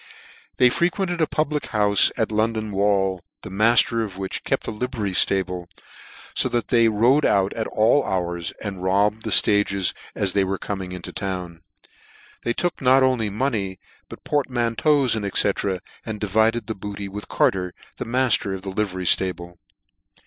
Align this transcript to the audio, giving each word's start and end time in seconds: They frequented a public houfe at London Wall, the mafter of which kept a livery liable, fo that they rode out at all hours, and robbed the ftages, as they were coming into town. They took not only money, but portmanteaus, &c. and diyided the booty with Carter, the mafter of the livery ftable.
They 0.57 0.71
frequented 0.71 1.21
a 1.21 1.27
public 1.27 1.65
houfe 1.67 2.11
at 2.17 2.31
London 2.31 2.71
Wall, 2.71 3.23
the 3.43 3.51
mafter 3.51 4.03
of 4.03 4.17
which 4.17 4.43
kept 4.43 4.65
a 4.65 4.71
livery 4.71 5.13
liable, 5.29 5.69
fo 6.35 6.49
that 6.49 6.69
they 6.69 6.87
rode 6.87 7.23
out 7.23 7.53
at 7.53 7.67
all 7.67 8.03
hours, 8.03 8.51
and 8.63 8.81
robbed 8.81 9.21
the 9.25 9.29
ftages, 9.29 9.93
as 10.15 10.33
they 10.33 10.43
were 10.43 10.57
coming 10.57 10.91
into 10.91 11.11
town. 11.11 11.61
They 12.41 12.53
took 12.53 12.81
not 12.81 13.03
only 13.03 13.29
money, 13.29 13.77
but 14.09 14.23
portmanteaus, 14.23 15.11
&c. 15.13 15.19
and 16.03 16.19
diyided 16.19 16.65
the 16.65 16.73
booty 16.73 17.07
with 17.07 17.27
Carter, 17.27 17.75
the 17.97 18.05
mafter 18.05 18.55
of 18.55 18.63
the 18.63 18.71
livery 18.71 19.05
ftable. 19.05 19.57